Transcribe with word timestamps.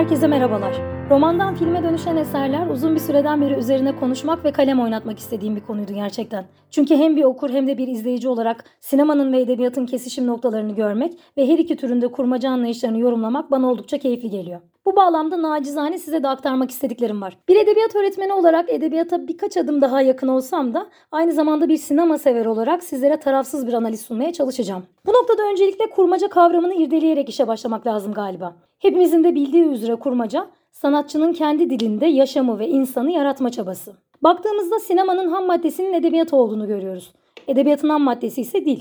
Herkese 0.00 0.26
merhabalar. 0.26 0.99
Romandan 1.10 1.54
filme 1.54 1.82
dönüşen 1.82 2.16
eserler 2.16 2.66
uzun 2.66 2.94
bir 2.94 3.00
süreden 3.00 3.40
beri 3.40 3.54
üzerine 3.54 3.96
konuşmak 3.96 4.44
ve 4.44 4.52
kalem 4.52 4.80
oynatmak 4.80 5.18
istediğim 5.18 5.56
bir 5.56 5.60
konuydu 5.60 5.92
gerçekten. 5.92 6.44
Çünkü 6.70 6.96
hem 6.96 7.16
bir 7.16 7.24
okur 7.24 7.50
hem 7.50 7.66
de 7.66 7.78
bir 7.78 7.88
izleyici 7.88 8.28
olarak 8.28 8.64
sinemanın 8.80 9.32
ve 9.32 9.40
edebiyatın 9.40 9.86
kesişim 9.86 10.26
noktalarını 10.26 10.74
görmek 10.74 11.18
ve 11.36 11.48
her 11.48 11.58
iki 11.58 11.76
türünde 11.76 12.08
kurmaca 12.08 12.50
anlayışlarını 12.50 12.98
yorumlamak 12.98 13.50
bana 13.50 13.70
oldukça 13.70 13.98
keyifli 13.98 14.30
geliyor. 14.30 14.60
Bu 14.86 14.96
bağlamda 14.96 15.42
nacizane 15.42 15.98
size 15.98 16.22
de 16.22 16.28
aktarmak 16.28 16.70
istediklerim 16.70 17.22
var. 17.22 17.38
Bir 17.48 17.56
edebiyat 17.56 17.96
öğretmeni 17.96 18.32
olarak 18.32 18.72
edebiyata 18.72 19.28
birkaç 19.28 19.56
adım 19.56 19.80
daha 19.80 20.02
yakın 20.02 20.28
olsam 20.28 20.74
da 20.74 20.86
aynı 21.12 21.32
zamanda 21.32 21.68
bir 21.68 21.76
sinema 21.76 22.18
sever 22.18 22.46
olarak 22.46 22.84
sizlere 22.84 23.16
tarafsız 23.16 23.66
bir 23.66 23.72
analiz 23.72 24.00
sunmaya 24.00 24.32
çalışacağım. 24.32 24.82
Bu 25.06 25.12
noktada 25.12 25.42
öncelikle 25.42 25.90
kurmaca 25.90 26.28
kavramını 26.28 26.74
irdeleyerek 26.74 27.28
işe 27.28 27.48
başlamak 27.48 27.86
lazım 27.86 28.12
galiba. 28.12 28.56
Hepimizin 28.78 29.24
de 29.24 29.34
bildiği 29.34 29.64
üzere 29.64 29.96
kurmaca, 29.96 30.46
sanatçının 30.72 31.32
kendi 31.32 31.70
dilinde 31.70 32.06
yaşamı 32.06 32.58
ve 32.58 32.68
insanı 32.68 33.10
yaratma 33.10 33.50
çabası. 33.50 33.92
Baktığımızda 34.22 34.78
sinemanın 34.78 35.28
ham 35.28 35.46
maddesinin 35.46 35.92
edebiyat 35.92 36.32
olduğunu 36.32 36.66
görüyoruz. 36.66 37.12
Edebiyatın 37.48 37.88
ham 37.88 38.02
maddesi 38.02 38.40
ise 38.40 38.64
dil. 38.64 38.80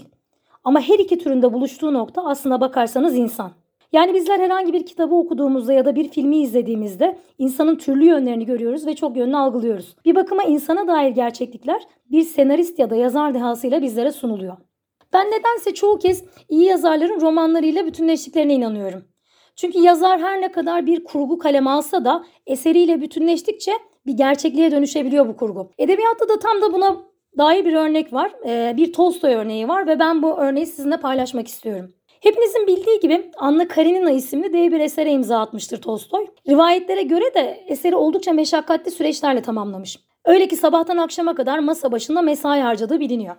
Ama 0.63 0.81
her 0.81 0.99
iki 0.99 1.17
türünde 1.17 1.53
buluştuğu 1.53 1.93
nokta 1.93 2.25
aslına 2.25 2.61
bakarsanız 2.61 3.15
insan. 3.15 3.51
Yani 3.91 4.13
bizler 4.13 4.39
herhangi 4.39 4.73
bir 4.73 4.85
kitabı 4.85 5.15
okuduğumuzda 5.15 5.73
ya 5.73 5.85
da 5.85 5.95
bir 5.95 6.09
filmi 6.09 6.37
izlediğimizde 6.37 7.17
insanın 7.37 7.75
türlü 7.75 8.05
yönlerini 8.05 8.45
görüyoruz 8.45 8.87
ve 8.87 8.95
çok 8.95 9.17
yönlü 9.17 9.37
algılıyoruz. 9.37 9.95
Bir 10.05 10.15
bakıma 10.15 10.43
insana 10.43 10.87
dair 10.87 11.11
gerçeklikler 11.11 11.81
bir 12.11 12.23
senarist 12.23 12.79
ya 12.79 12.89
da 12.89 12.95
yazar 12.95 13.33
dehasıyla 13.33 13.81
bizlere 13.81 14.11
sunuluyor. 14.11 14.57
Ben 15.13 15.27
nedense 15.27 15.73
çoğu 15.73 15.99
kez 15.99 16.23
iyi 16.49 16.63
yazarların 16.63 17.21
romanlarıyla 17.21 17.85
bütünleştiklerine 17.85 18.53
inanıyorum. 18.53 19.03
Çünkü 19.59 19.79
yazar 19.79 20.19
her 20.19 20.41
ne 20.41 20.51
kadar 20.51 20.85
bir 20.85 21.03
kurgu 21.03 21.37
kaleme 21.37 21.69
alsa 21.69 22.05
da 22.05 22.25
eseriyle 22.47 23.01
bütünleştikçe 23.01 23.71
bir 24.05 24.13
gerçekliğe 24.13 24.71
dönüşebiliyor 24.71 25.27
bu 25.27 25.37
kurgu. 25.37 25.71
Edebiyatta 25.77 26.29
da 26.29 26.39
tam 26.39 26.61
da 26.61 26.73
buna 26.73 26.97
dair 27.37 27.65
bir 27.65 27.73
örnek 27.73 28.13
var. 28.13 28.31
Ee, 28.45 28.73
bir 28.77 28.93
Tolstoy 28.93 29.33
örneği 29.33 29.67
var 29.67 29.87
ve 29.87 29.99
ben 29.99 30.23
bu 30.23 30.37
örneği 30.37 30.65
sizinle 30.65 30.97
paylaşmak 30.97 31.47
istiyorum. 31.47 31.93
Hepinizin 32.19 32.67
bildiği 32.67 32.99
gibi 32.99 33.31
Anna 33.37 33.67
Karenina 33.67 34.11
isimli 34.11 34.53
dev 34.53 34.71
bir 34.71 34.79
esere 34.79 35.11
imza 35.11 35.39
atmıştır 35.39 35.81
Tolstoy. 35.81 36.27
Rivayetlere 36.49 37.01
göre 37.01 37.33
de 37.33 37.63
eseri 37.67 37.95
oldukça 37.95 38.33
meşakkatli 38.33 38.91
süreçlerle 38.91 39.41
tamamlamış. 39.41 39.99
Öyle 40.25 40.47
ki 40.47 40.55
sabahtan 40.55 40.97
akşama 40.97 41.35
kadar 41.35 41.59
masa 41.59 41.91
başında 41.91 42.21
mesai 42.21 42.61
harcadığı 42.61 42.99
biliniyor. 42.99 43.35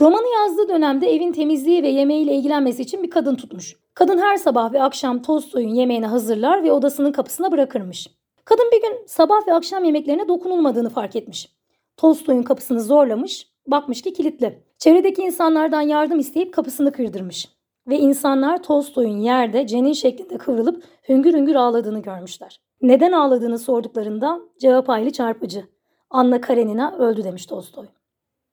Romanı 0.00 0.26
yazdığı 0.34 0.68
dönemde 0.68 1.14
evin 1.14 1.32
temizliği 1.32 1.82
ve 1.82 1.88
yemeğiyle 1.88 2.34
ilgilenmesi 2.34 2.82
için 2.82 3.02
bir 3.02 3.10
kadın 3.10 3.34
tutmuş. 3.34 3.81
Kadın 3.94 4.18
her 4.18 4.36
sabah 4.36 4.72
ve 4.72 4.82
akşam 4.82 5.22
Tolstoy'un 5.22 5.68
yemeğini 5.68 6.06
hazırlar 6.06 6.62
ve 6.62 6.72
odasının 6.72 7.12
kapısına 7.12 7.52
bırakırmış. 7.52 8.06
Kadın 8.44 8.70
bir 8.72 8.82
gün 8.82 9.06
sabah 9.06 9.48
ve 9.48 9.54
akşam 9.54 9.84
yemeklerine 9.84 10.28
dokunulmadığını 10.28 10.90
fark 10.90 11.16
etmiş. 11.16 11.48
Tolstoy'un 11.96 12.42
kapısını 12.42 12.80
zorlamış, 12.80 13.48
bakmış 13.66 14.02
ki 14.02 14.12
kilitli. 14.12 14.62
Çevredeki 14.78 15.22
insanlardan 15.22 15.80
yardım 15.80 16.18
isteyip 16.18 16.54
kapısını 16.54 16.92
kırdırmış. 16.92 17.48
Ve 17.88 17.98
insanlar 17.98 18.62
Tolstoy'un 18.62 19.18
yerde 19.18 19.66
cenin 19.66 19.92
şeklinde 19.92 20.38
kıvrılıp 20.38 20.84
hüngür 21.08 21.34
hüngür 21.34 21.54
ağladığını 21.54 22.02
görmüşler. 22.02 22.60
Neden 22.82 23.12
ağladığını 23.12 23.58
sorduklarında 23.58 24.40
cevap 24.58 24.88
hayli 24.88 25.12
çarpıcı. 25.12 25.64
Anna 26.10 26.40
Karenina 26.40 26.96
öldü 26.98 27.24
demiş 27.24 27.46
Tolstoy. 27.46 27.86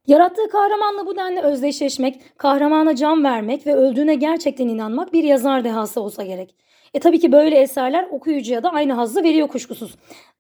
Yarattığı 0.08 0.50
kahramanla 0.50 1.06
bu 1.06 1.16
denli 1.16 1.40
özdeşleşmek, 1.40 2.38
kahramana 2.38 2.96
can 2.96 3.24
vermek 3.24 3.68
ve 3.68 3.76
öldüğüne 3.76 4.16
gerçekten 4.16 4.68
inanmak 4.68 5.14
bir 5.14 5.24
yazar 5.24 5.64
dehası 5.64 6.02
olsa 6.02 6.24
gerek. 6.24 6.56
E 6.94 7.00
tabii 7.00 7.20
ki 7.20 7.32
böyle 7.32 7.56
eserler 7.56 8.08
okuyucuya 8.12 8.64
da 8.64 8.70
aynı 8.70 8.94
hazzı 8.94 9.24
veriyor 9.24 9.48
kuşkusuz. 9.48 9.96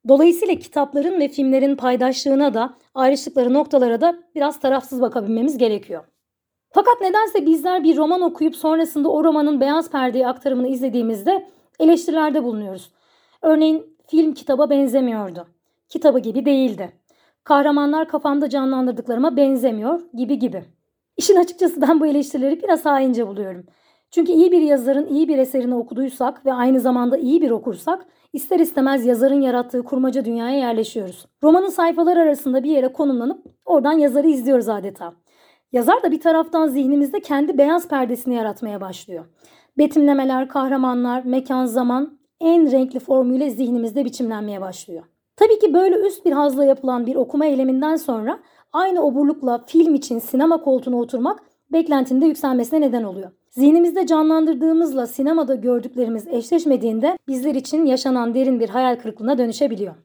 Dolayısıyla 0.07 0.55
kitapların 0.55 1.19
ve 1.19 1.27
filmlerin 1.27 1.75
paydaşlığına 1.75 2.53
da 2.53 2.73
ayrıştıkları 2.95 3.53
noktalara 3.53 4.01
da 4.01 4.19
biraz 4.35 4.59
tarafsız 4.59 5.01
bakabilmemiz 5.01 5.57
gerekiyor. 5.57 6.03
Fakat 6.71 7.01
nedense 7.01 7.45
bizler 7.45 7.83
bir 7.83 7.97
roman 7.97 8.21
okuyup 8.21 8.55
sonrasında 8.55 9.09
o 9.09 9.23
romanın 9.23 9.61
beyaz 9.61 9.91
perdeye 9.91 10.27
aktarımını 10.27 10.67
izlediğimizde 10.67 11.47
eleştirilerde 11.79 12.43
bulunuyoruz. 12.43 12.91
Örneğin 13.41 13.97
film 14.07 14.33
kitaba 14.33 14.69
benzemiyordu. 14.69 15.47
Kitabı 15.89 16.19
gibi 16.19 16.45
değildi. 16.45 16.98
Kahramanlar 17.49 18.07
kafamda 18.07 18.49
canlandırdıklarıma 18.49 19.37
benzemiyor 19.37 20.01
gibi 20.13 20.39
gibi. 20.39 20.63
İşin 21.17 21.35
açıkçası 21.35 21.81
ben 21.81 21.99
bu 21.99 22.07
eleştirileri 22.07 22.63
biraz 22.63 22.85
haince 22.85 23.27
buluyorum. 23.27 23.65
Çünkü 24.11 24.31
iyi 24.31 24.51
bir 24.51 24.61
yazarın 24.61 25.07
iyi 25.07 25.27
bir 25.27 25.37
eserini 25.37 25.75
okuduysak 25.75 26.45
ve 26.45 26.53
aynı 26.53 26.79
zamanda 26.79 27.17
iyi 27.17 27.41
bir 27.41 27.51
okursak 27.51 28.05
ister 28.33 28.59
istemez 28.59 29.05
yazarın 29.05 29.41
yarattığı 29.41 29.83
kurmaca 29.83 30.25
dünyaya 30.25 30.57
yerleşiyoruz. 30.57 31.25
Romanın 31.43 31.69
sayfaları 31.69 32.19
arasında 32.19 32.63
bir 32.63 32.71
yere 32.71 32.93
konumlanıp 32.93 33.45
oradan 33.65 33.93
yazarı 33.93 34.27
izliyoruz 34.27 34.69
adeta. 34.69 35.13
Yazar 35.71 36.03
da 36.03 36.11
bir 36.11 36.19
taraftan 36.19 36.67
zihnimizde 36.67 37.19
kendi 37.19 37.57
beyaz 37.57 37.87
perdesini 37.87 38.35
yaratmaya 38.35 38.81
başlıyor. 38.81 39.25
Betimlemeler, 39.77 40.47
kahramanlar, 40.47 41.25
mekan, 41.25 41.65
zaman 41.65 42.19
en 42.39 42.71
renkli 42.71 42.99
formüyle 42.99 43.49
zihnimizde 43.49 44.05
biçimlenmeye 44.05 44.61
başlıyor. 44.61 45.03
Tabii 45.39 45.59
ki 45.59 45.73
böyle 45.73 45.95
üst 45.95 46.25
bir 46.25 46.31
hazla 46.31 46.65
yapılan 46.65 47.05
bir 47.05 47.15
okuma 47.15 47.45
eyleminden 47.45 47.95
sonra 47.95 48.39
aynı 48.73 49.01
oburlukla 49.01 49.63
film 49.67 49.95
için 49.95 50.19
sinema 50.19 50.61
koltuğuna 50.61 50.99
oturmak 50.99 51.39
beklentinin 51.71 52.21
de 52.21 52.25
yükselmesine 52.25 52.81
neden 52.81 53.03
oluyor. 53.03 53.31
Zihnimizde 53.49 54.05
canlandırdığımızla 54.05 55.07
sinemada 55.07 55.55
gördüklerimiz 55.55 56.27
eşleşmediğinde 56.27 57.17
bizler 57.27 57.55
için 57.55 57.85
yaşanan 57.85 58.33
derin 58.33 58.59
bir 58.59 58.69
hayal 58.69 58.95
kırıklığına 58.95 59.37
dönüşebiliyor. 59.37 59.95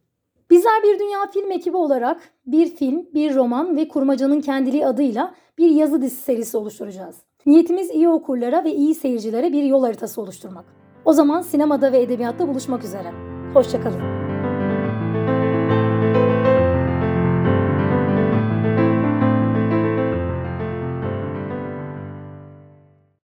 Bizler 0.51 0.83
bir 0.83 0.99
dünya 0.99 1.27
film 1.33 1.51
ekibi 1.51 1.77
olarak 1.77 2.21
bir 2.47 2.67
film, 2.67 3.07
bir 3.15 3.35
roman 3.35 3.77
ve 3.77 3.89
kurmacanın 3.89 4.41
kendiliği 4.41 4.87
adıyla 4.87 5.35
bir 5.59 5.71
yazı 5.71 6.03
dizisi 6.03 6.23
serisi 6.23 6.57
oluşturacağız. 6.57 7.17
Niyetimiz 7.47 7.91
iyi 7.91 8.09
okurlara 8.09 8.65
ve 8.65 8.75
iyi 8.75 8.95
seyircilere 8.95 9.53
bir 9.53 9.63
yol 9.63 9.83
haritası 9.83 10.21
oluşturmak. 10.21 10.65
O 11.05 11.13
zaman 11.13 11.43
sinemada 11.43 11.93
ve 11.93 12.03
edebiyatta 12.03 12.49
buluşmak 12.49 12.85
üzere. 12.85 13.13
Hoşçakalın. 13.55 14.24